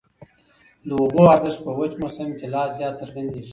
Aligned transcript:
د 0.87 0.89
اوبو 1.01 1.21
ارزښت 1.35 1.59
په 1.65 1.71
وچ 1.79 1.93
موسم 2.01 2.29
کي 2.39 2.45
لا 2.53 2.63
زیات 2.77 2.93
څرګندېږي. 3.01 3.49